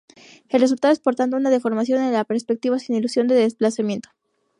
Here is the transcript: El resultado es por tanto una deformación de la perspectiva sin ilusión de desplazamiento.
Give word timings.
El 0.49 0.61
resultado 0.61 0.91
es 0.91 0.99
por 0.99 1.13
tanto 1.13 1.37
una 1.37 1.51
deformación 1.51 2.03
de 2.03 2.11
la 2.11 2.23
perspectiva 2.23 2.79
sin 2.79 2.95
ilusión 2.95 3.27
de 3.27 3.35
desplazamiento. 3.35 4.09